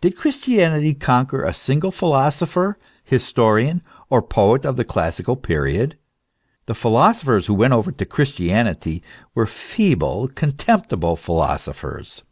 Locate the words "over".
7.74-7.92